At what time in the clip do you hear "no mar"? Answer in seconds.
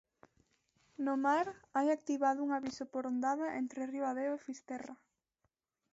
1.05-1.47